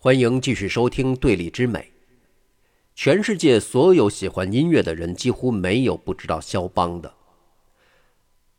[0.00, 1.80] 欢迎继续收听《对立之美》。
[2.94, 7.12] 全世界所有喜欢音乐的人，几乎没有不知道肖邦的。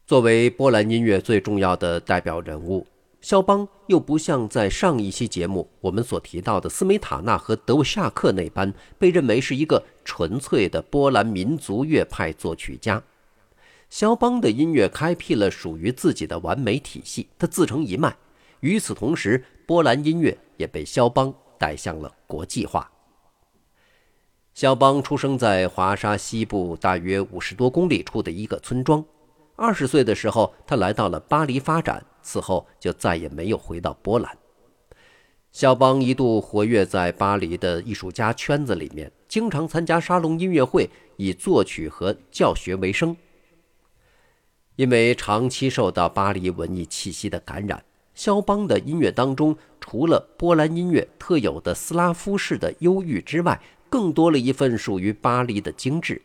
[0.06, 2.86] 作为波兰音乐最重要的代表人物，
[3.22, 13.02] 肖邦又不像在上一期节目我们所提到的斯梅塔纳和德沃夏克那般，被认为是一个纯粹的波兰民族乐派作曲家。
[13.90, 18.18] 肖邦的音乐开辟了属于自己的完美体系，他自成一脉。
[18.60, 22.92] 与此同时，波兰音乐也被肖邦带向了国际化。
[24.54, 29.04] 肖邦出生在华沙西部大约五十多公里处的一个村庄。
[29.56, 34.38] 二十岁的时候，他来到了巴黎发展，此后就再也没有回到波兰。
[35.54, 43.16] 肖邦一度活跃在巴黎的艺术家圈子里面，经常参加沙龙音乐会，以作曲和教学为生。
[44.76, 47.84] 因为长期受到巴黎文艺气息的感染，
[48.20, 56.22] 肖邦的音乐当中除了波兰音乐特有的斯拉夫式的忧郁之外，更多了一份属于巴黎的精致。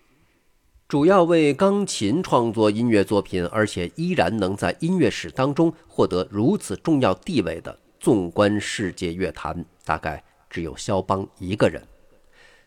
[0.89, 10.21] 主要为钢琴创作音乐作品，而且依然能在音乐史当中获得如此重要地位的，纵观世界乐坛，大概
[10.51, 11.81] 只有肖邦一个人。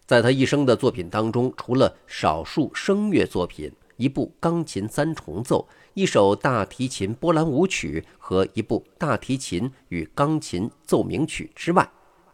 [0.05, 3.69] 在他一生的作品当中，除了少数声乐作品。
[3.97, 11.87] 一部钢琴三重奏，一首大提琴波兰舞曲和一部大提琴与钢琴奏鸣曲之外，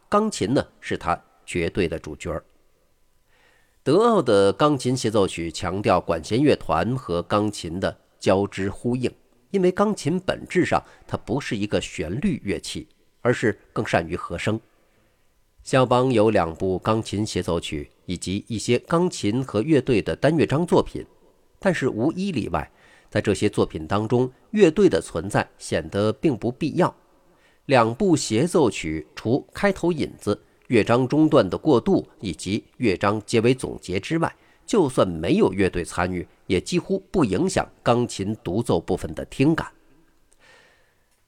[0.08, 2.41] 钢琴呢是他绝对的主角。
[3.81, 9.11] 德奥的钢琴协奏曲强调管弦乐团和钢琴的交织呼应，
[9.52, 12.88] 因为钢琴本质上它不是一个旋律乐器，
[13.22, 14.59] 而是更善于和声。
[15.64, 21.06] 肖邦有两部钢琴协奏曲以及一些钢琴和乐队的单乐章作品。
[21.64, 22.69] 但是无一例外，
[23.09, 26.94] 在这些作品当中，乐队的存在显得并不必要。
[27.67, 39.72] 两部协奏曲除开头引子、乐章中段的过渡以及乐章结尾总结之外，就算没有乐队参与，也几乎不影响钢琴独奏部分的听感。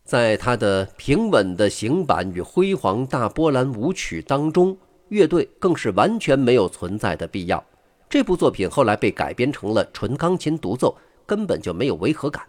[0.03, 7.63] 在他的平稳的行板与辉煌大波兰舞曲当中，乐队更是完全没有存在的必要。
[8.09, 12.45] 这部作品后来被改编成了纯钢琴独奏，根本就没有违和感。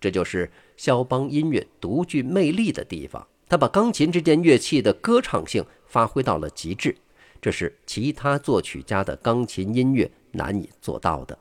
[0.00, 3.26] 这就是肖邦音乐独具魅力的地方。
[3.48, 6.94] 他把钢琴这件乐器的歌唱性发挥到了极致，
[7.40, 11.38] 这是其他作曲家的钢琴音乐难以做到的。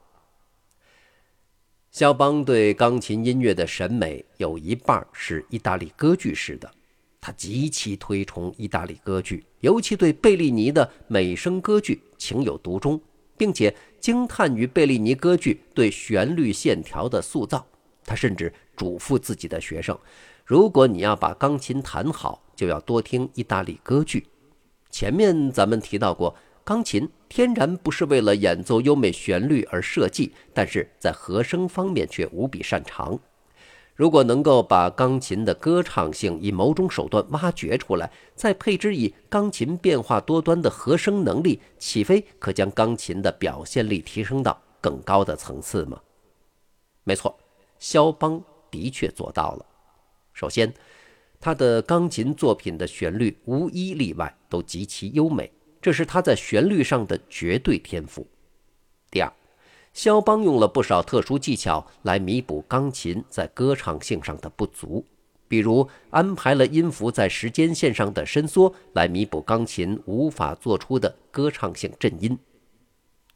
[1.91, 6.71] 肖邦对钢琴音乐的审美有一半是意大利歌剧式的，
[7.19, 13.01] 他极其推崇意大利歌剧，尤其对贝利尼的美声歌剧情有独钟。
[13.37, 17.65] 并且惊叹于贝利尼歌剧对旋律线条的塑造，
[18.05, 19.97] 他甚至嘱咐自己的学生
[20.43, 24.27] ：“如果你要把钢琴弹好，就要多听意大利歌剧。”
[24.89, 33.19] 前面咱们提到过，钢琴天然不是为了演奏优美旋律而设计，但是在和声方面却无比擅长。
[33.97, 45.99] 如果能够把钢琴的歌唱性以某种手段挖掘出来，再配之以钢琴变化多端的和声能力，岂非可将钢琴的表现力提升到更高的层次吗？
[47.03, 47.35] 没错，
[47.79, 49.65] 肖邦的确做到了。
[50.31, 50.71] 首先，
[51.39, 58.27] 他的钢琴作品的旋律无一例外都极其优美，这是他在旋律上的绝对天赋。
[59.09, 59.33] 第二，
[59.97, 65.03] 肖邦用了不少特殊技巧来弥补钢琴在歌唱性上的不足，
[65.47, 72.37] 比如安排了音符在时间线上的伸缩，来弥补钢琴无法做出的歌唱性震音。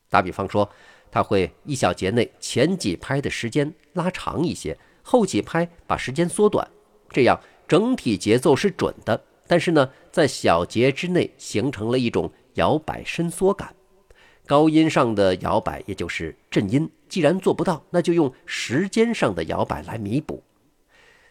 [0.07, 0.69] 打比方说，
[1.09, 6.69] 他会一小节内前几拍的时间拉长一些，后几拍把时间缩短，
[7.09, 13.73] 这样整体节奏是准的，但是呢，在小节之内形成了一种摇摆伸缩感。
[14.51, 20.43] 高音上的摇摆，也就是震音，既然做不到，那就用时间上的摇摆来弥补。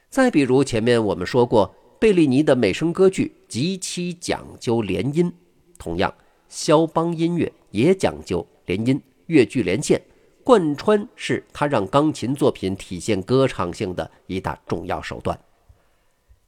[0.09, 5.31] 再比如前面我们说过，贝利尼的美声歌剧极其讲究连音，
[5.79, 6.15] 同样，
[6.49, 10.01] 肖邦音乐也讲究连音，乐句连线，
[10.43, 15.39] 贯穿是他让钢琴作品体现歌唱性的一大重要手段。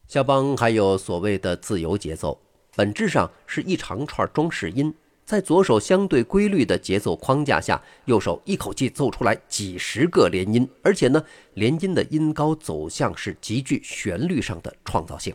[0.09, 2.41] 肖邦还有所谓的自由节奏，
[2.75, 4.95] 本质上是一长串装饰音。
[5.25, 11.25] 在左手相对规律的节奏框架下，右手一口气奏出来几十个连音，而且呢，
[11.55, 15.35] 连音的音高走向是极具旋律上的创造性。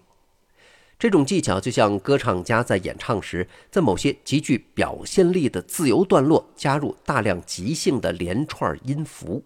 [1.00, 9.44] 这种技巧就像歌唱家在演唱时，在某些极具表现力的自由段落加入大量即兴的连串音符，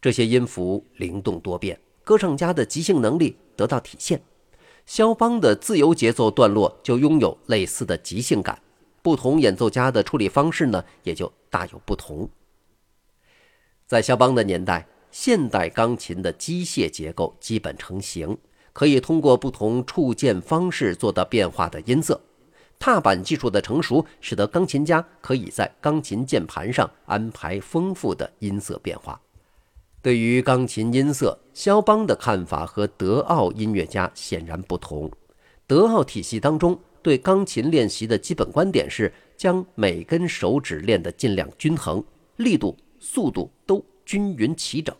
[0.00, 4.22] 这些音符灵动多变，歌唱家的即兴能力得到体现。
[4.84, 8.60] 肖邦的自由节奏段落就拥有类似的即兴感，
[9.06, 12.28] 不同演奏家的处理方式呢也就大有不同。
[13.86, 18.36] 在肖邦的年代，现代钢琴的机械结构基本成型，
[18.72, 22.20] 可以通过不同触键方式做到变化的音色。
[22.80, 29.20] 踏板技术的成熟，使得钢琴家可以在钢琴键盘上安排丰富的音色变化。
[30.02, 35.08] 对于钢琴音色，肖邦的看法和德奥音乐家显然不同。
[35.68, 42.02] 德奥体系当中，对钢琴练习的基本观点是将每根手指练得尽量均衡，
[42.34, 44.92] 力度、速度都均匀齐整。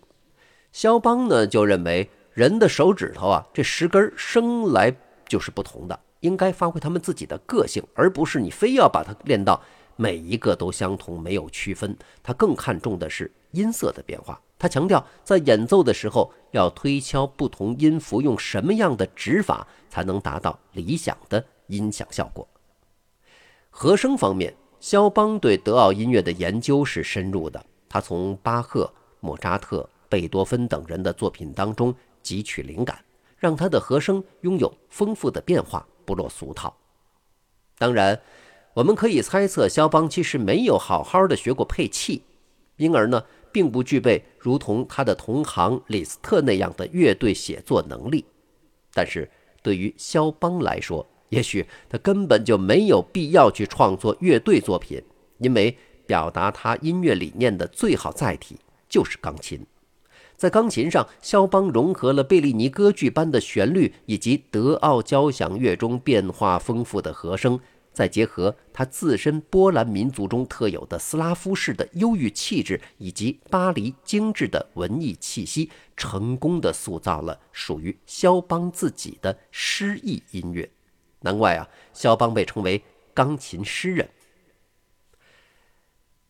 [0.71, 4.95] 肖邦呢，就认为人的手指头啊，这十根生来
[5.29, 5.99] 就是不同的。
[6.21, 9.61] 应该发挥他们自己的个性，而不是你非要把它练到
[9.97, 11.97] 每一个都相同，没有区分。
[12.23, 14.41] 他更看重的是音色的变化。
[14.57, 22.47] 他强调，在演奏的时候要推敲不同音符用什么样的指法才能达到理想的音响效果。
[23.71, 33.05] 和声方面，肖邦对德奥音乐的研究是深入的，他从巴赫、莫扎特、贝多芬等人的作品当中汲取灵感，
[33.37, 35.87] 让他的和声拥有丰富的变化。
[36.07, 36.73] 不落俗套。
[37.77, 38.23] 当然，
[38.75, 42.23] 我们可以猜测，肖邦其实没有好好的学过配器，
[42.77, 48.25] 因而呢，并不具备如同他的同行李斯特那样的乐队写作能力。
[48.93, 49.29] 但是，
[49.65, 51.05] 对于肖邦来说，
[51.37, 55.03] 也许他根本就没有必要去创作乐队作品，
[55.37, 58.57] 因为表达他音乐理念的最好载体
[58.89, 59.61] 就是钢琴。
[60.35, 67.61] 在钢琴上，肖邦融合了贝利尼歌剧般的旋律，以及德奥交响乐中变化丰富的和声，
[67.93, 80.71] 再结合他自身波兰民族中特有的斯拉夫式的忧郁气质，以及巴黎精致的文艺气息，成功的塑造了属于肖邦自己的诗意音乐。
[81.27, 82.81] 难怪啊，肖邦被称为
[83.13, 84.09] 钢琴诗人。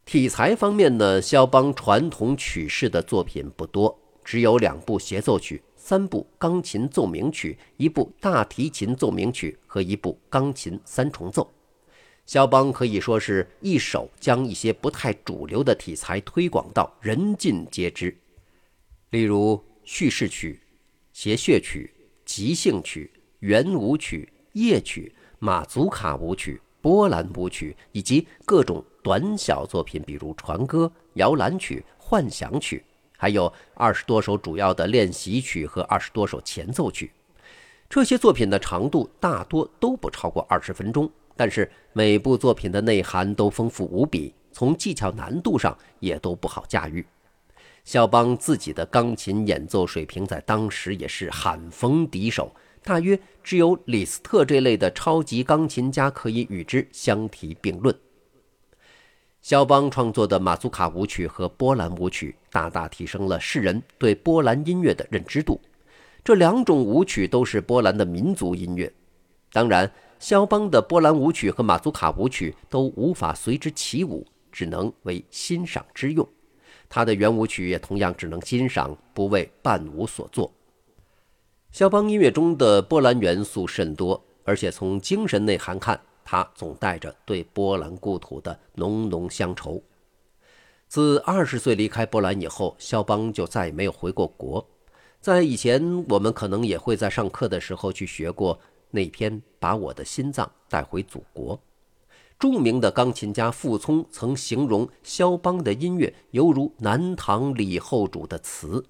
[0.06, 11.52] 题材方面呢，肖邦传统曲式的作品不多，只有两部协奏曲、三部钢琴奏鸣曲、一部大提琴奏鸣曲和一部钢琴三重奏。
[12.24, 18.16] 肖邦可以说是一手将一些不太主流的题材推广到人尽皆知，
[19.10, 20.60] 例如叙事曲、
[21.12, 21.92] 谐谑曲、
[22.24, 23.10] 即兴曲、
[23.40, 26.60] 圆舞曲、夜曲、马祖卡舞曲。
[26.80, 32.84] 波兰舞曲以及各种短小作品，比如船歌、摇篮曲、幻想曲，
[33.18, 37.10] 还有二十多首主要的练习曲和二十多首前奏曲。
[37.90, 47.04] 这些作品的长度大多都不超过二十分钟，但是每部作品的内涵都丰富无比，从技巧难度上也都不好驾驭。
[47.82, 52.54] 肖邦自己的钢琴演奏水平在当时也是罕逢敌手。
[52.86, 57.92] 大约只有李斯特这类的超级钢琴家可以与之相提并论。
[59.42, 65.60] 肖邦创作的马祖卡舞曲和波兰舞曲大大提升了世人对波兰音乐的认知度。
[66.22, 68.92] 这两种舞曲都是波兰的民族音乐。
[69.50, 69.90] 当然，
[70.20, 76.24] 肖邦的波兰舞曲和马祖卡舞曲都无法随之起舞，只能为欣赏之用。
[76.88, 80.52] 他的圆舞曲也同样只能欣赏，不为伴舞所作。
[81.76, 89.82] 肖邦音乐中的波兰元素甚多，而且从精神内涵看，他总带着对波兰故土的浓浓乡愁。
[90.88, 94.66] 自二十岁离开波兰以后，肖邦就再也没有回过国。
[95.20, 98.58] 在以前，我们可能也会在上课的时候去学过
[98.90, 101.58] 那篇《把我的心脏带回祖国》。
[102.38, 108.82] 著名的钢琴家傅聪曾形容肖邦的音乐犹如南唐李后主的词，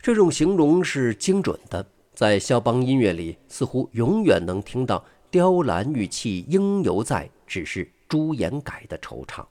[0.00, 1.84] 这种形容是精准的。
[2.18, 9.46] 在肖邦音乐里，似乎永远能听到“雕栏玉砌应犹在，只是朱颜改”的惆怅。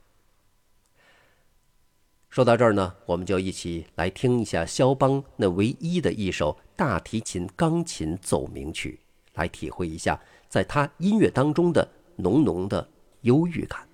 [2.28, 9.00] 说到这儿呢，我们就一起来听一下肖邦那唯一的一首大提琴钢琴奏鸣曲，
[9.32, 10.20] 来体会一下
[10.50, 12.86] 在他音乐当中的浓浓的
[13.22, 13.87] 忧郁感。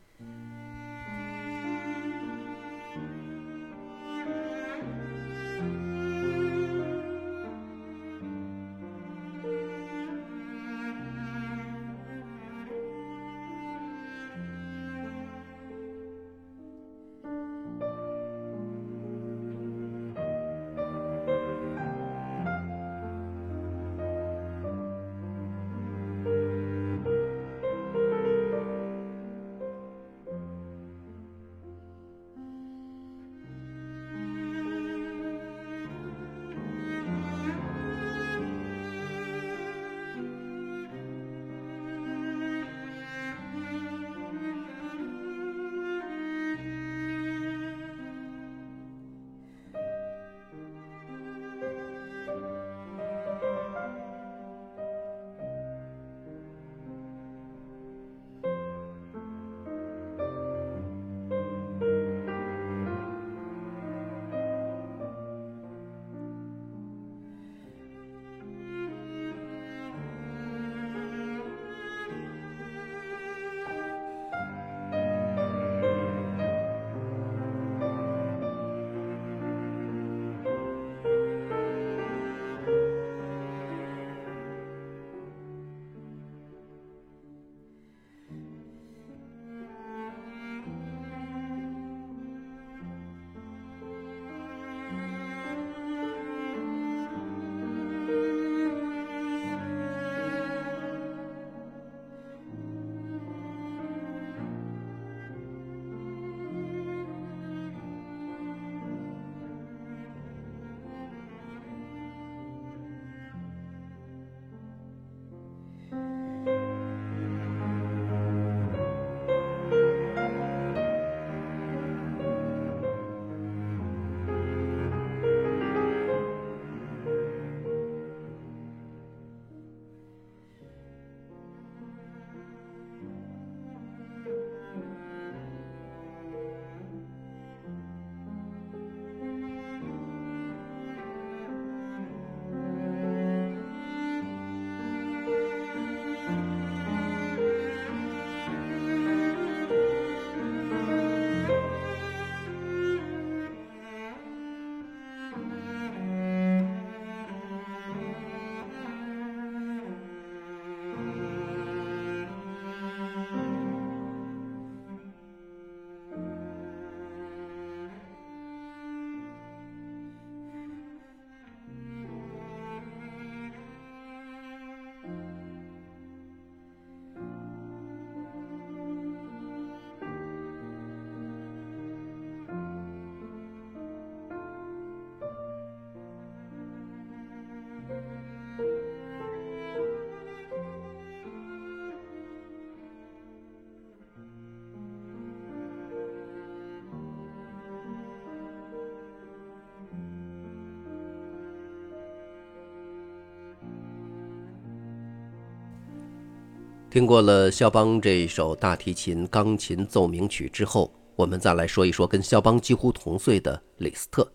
[206.95, 214.33] 听过了肖邦这一首大提琴、钢琴奏鸣曲之后，我们再来说一说跟肖邦几乎同岁的李斯特。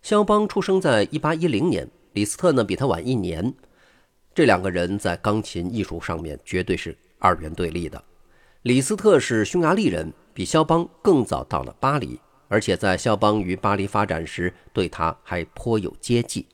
[0.00, 3.52] 肖邦出生在1810年，李斯特呢比他晚一年。
[4.34, 8.02] 这两个人在钢琴艺术上面绝对是二元对立的。
[8.62, 16.46] 李斯特是匈牙利人，比肖邦更早到了巴黎，而且在肖邦于巴黎发展时，对他还颇有接济。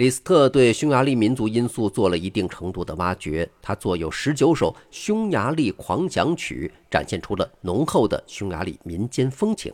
[0.00, 9.70] 李斯特对匈牙利民族因素做了一定程度的挖掘，他作有十九首匈牙利狂想曲，展现出了浓厚的匈牙利民间风情。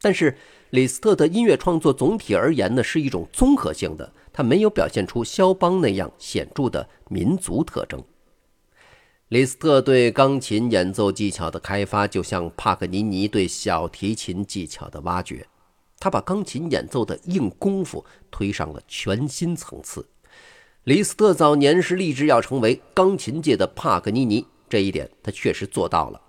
[0.00, 0.36] 但是，
[0.70, 8.02] 李斯特的音乐创作总体而言呢，是一种综合性的，他没有表现出肖邦那样显著的民族特征。
[9.28, 15.46] 李斯特对钢琴演奏技巧的开发，就像帕格尼尼对小提琴技巧的挖掘。
[16.04, 20.06] 他把钢琴演奏的硬功夫推上了全新层次。
[20.82, 26.20] 李斯特早年是立志要成为钢琴界的帕格尼尼，这一点他确实做到了。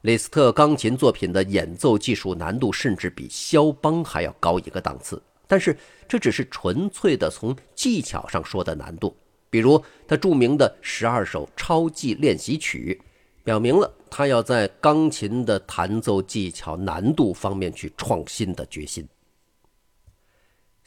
[0.00, 5.76] 李斯特钢琴作品的演奏技术难度甚至比肖邦还要高一个档次，但是
[6.08, 9.14] 这只是纯粹的从技巧上说的难度。
[9.50, 12.98] 比如他著名的十二首超技练习曲。
[13.44, 19.08] 表明了他要在钢琴的弹奏技巧难度方面去创新的决心。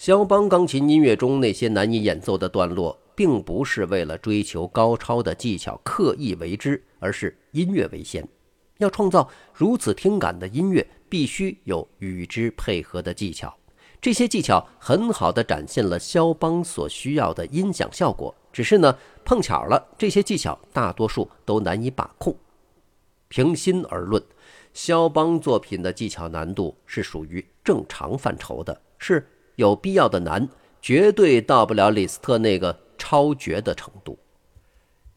[0.02, 8.28] 肖邦钢琴音乐中那些难以演奏的段落，并不是为了追求高超的技巧刻意为之，而是音乐为先。
[8.80, 13.56] 要创造如此听感的音乐，必须有与之配合的技巧。
[14.02, 18.34] 这些技巧很好的展现了肖邦所需要的音响效果。
[18.52, 22.36] 只是呢，碰巧了，这些技巧大多数都难以把控。
[23.28, 24.20] 平心而论，
[24.74, 30.48] 肖邦作品的技巧难度是属于正常范畴的，是有必要的难，
[30.82, 34.18] 绝对到不了李斯特那个超绝的程度。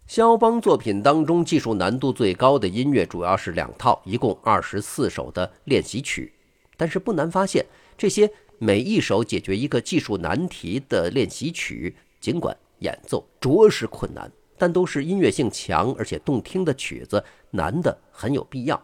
[0.07, 6.33] 肖邦作品当中技术难度最高的音乐，主要是两套，一共二十四首的练习曲。
[6.77, 7.65] 但是不难发现，
[7.97, 14.31] 这些每一首解决一个技术难题的练习曲，尽管演奏着实困难。
[14.57, 18.81] 但都是音乐性强而且动听的曲子，难的很有必要。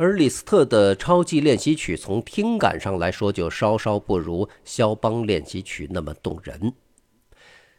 [0.00, 6.72] 而李斯特的超级练习曲从听感上来说，就稍稍不如肖邦练习曲那么动人。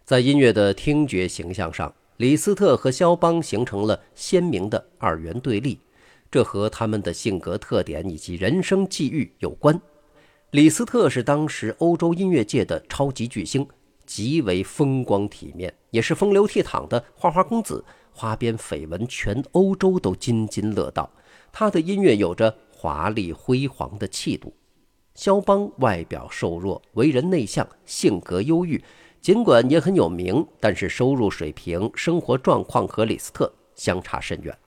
[0.06, 5.80] 在音乐的听觉形象上，李斯特和肖邦形成了鲜明的二元对立，
[6.30, 9.82] 这和他们的性格特点以及人生际遇有关。
[10.52, 13.68] 李斯特是当时欧洲音乐界的超级巨星。
[14.06, 21.10] 极为风光体面，也是风流倜傥的花花公子，花边绯闻全欧洲都津津乐道。
[21.52, 24.54] 他的音乐有着华丽辉煌的气度。
[25.14, 28.82] 肖邦外表瘦弱，为人内向，性格忧郁，
[29.22, 34.58] 尽管也很有名，但是收入水平、生活状况和李斯特相差甚远。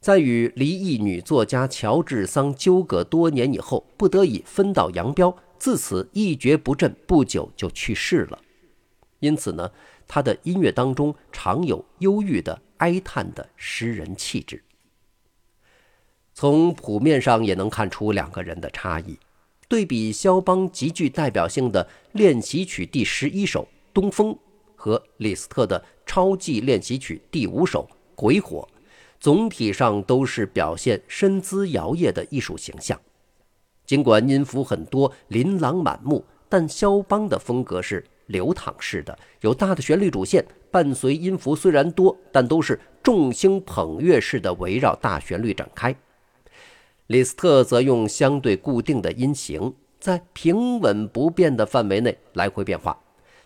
[0.00, 8.40] 在与离异女作家乔治桑纠葛多年以后，不得已分道扬镳，自此一蹶不振，不久就去世了。
[9.20, 9.70] 因此呢，
[10.08, 14.64] 他的音乐当中常有忧郁的、哀叹的诗人气质。
[16.34, 19.18] 从谱面上也能看出两个人的差异。
[19.68, 23.62] 对比肖邦极具代表性的练习曲第十一首
[23.94, 24.32] 《东风》
[24.74, 28.68] 和李斯特的超级练习曲第五首《鬼火》，
[29.18, 33.00] 总体上都是表现身姿摇曳的艺术形象。
[33.86, 38.04] 尽管音符很多、琳琅满目，但肖邦的风格是。
[38.26, 45.94] 流淌式的，有大的旋律主线，伴随音符虽然多，但都是众星捧月式的围绕大旋律展开。
[47.12, 52.98] 李斯特则用相对固定的音型，在平稳不变的范围内来回变化。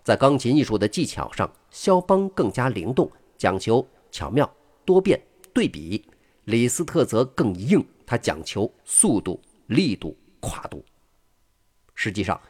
[0.05, 4.49] 在钢琴艺术的技巧上，肖邦更加灵动，讲求巧妙
[4.85, 5.21] 多变
[5.53, 6.01] 对比；
[6.45, 10.85] 李斯特则更硬，他讲求速度、力度、跨度。
[11.97, 12.41] 实际上。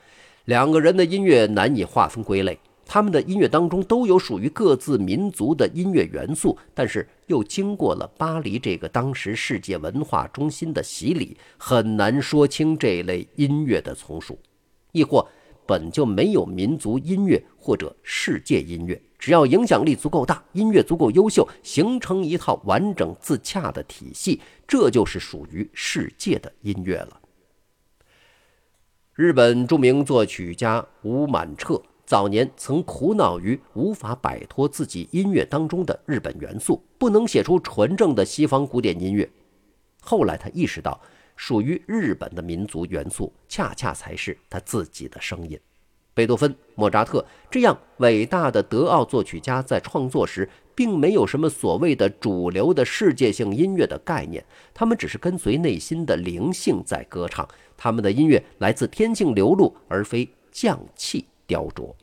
[0.44, 2.56] 两个人的音乐难以划分归类，
[2.88, 14.38] 他们的音乐当中都有属于各自民族的音乐元素，但是又经过了巴黎这个当时世界文化中心的洗礼，很难说清这类音乐的从属，
[14.92, 15.28] 亦或
[15.66, 27.20] 本就没有民族音乐或者世界音乐，只要影响力足够大，音乐足够优秀，形成一套完整自洽的体系，这就是属于世界的音乐了。
[29.14, 39.28] 日本著名作曲家吴满彻早年曾苦恼于无法摆脱自己音乐当中的日本元素，不能写出纯正的西方古典音乐。
[40.00, 41.00] 后来他意识到，
[41.34, 45.58] 属于日本的民族元素恰恰才是他自己的声音。
[46.14, 54.42] 贝多芬、莫扎特这样伟大的德奥作曲家在创作时，并没有什么所谓的主流的世界性音乐的概念，
[54.72, 57.46] 他们只是跟随内心的灵性在歌唱。
[57.76, 61.94] 他们的音乐来自天性流露，而非匠气雕琢。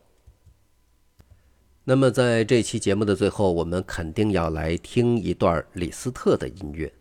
[1.85, 6.91] 那么，在这期节目的最后，我们肯定要来听一段李斯特的音乐。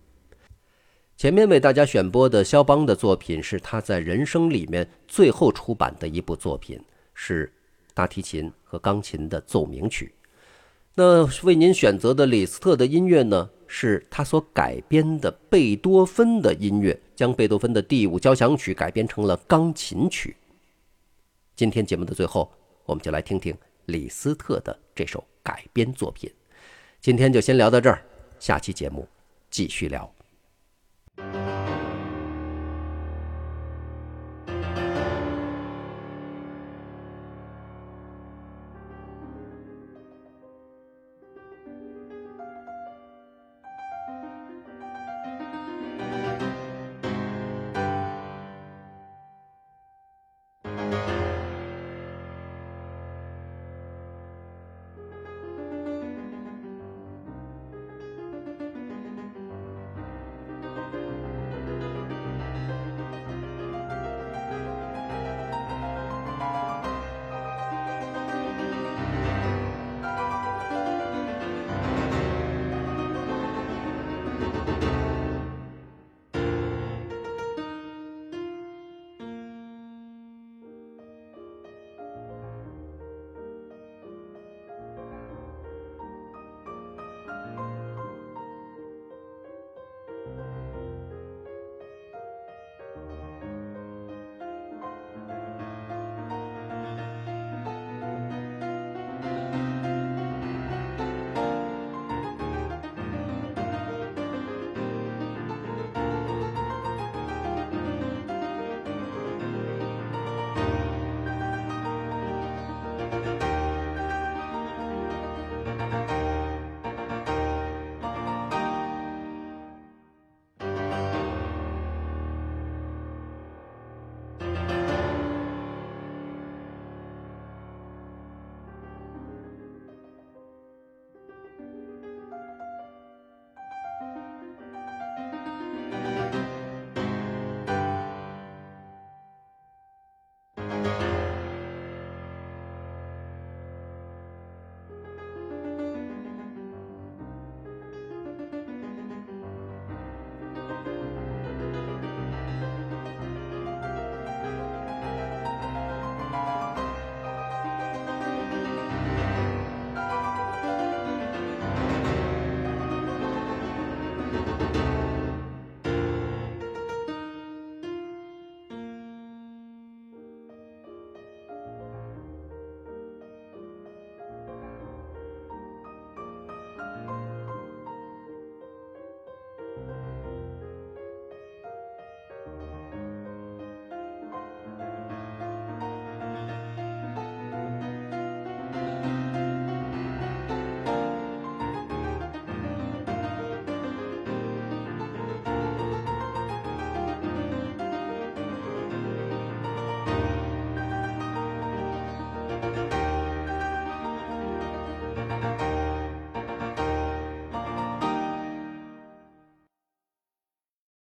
[1.16, 6.80] 前面为大家选播的肖邦的作品，是他在人生里面最后出版的一部作品，
[7.14, 7.52] 是
[7.94, 10.12] 大提琴和钢琴的奏鸣曲。
[10.96, 20.36] 那为您选择的李斯特的音乐呢，是他所改编的贝多芬的音乐，将贝多芬的第五交响曲改编成了钢琴曲。
[21.54, 22.50] 今天节目的最后，
[22.84, 23.56] 我们就来听听。
[23.86, 26.32] 李斯特的这首改编作品，
[27.00, 28.02] 今天就先聊到这儿，
[28.38, 29.06] 下期节目
[29.50, 30.21] 继续聊。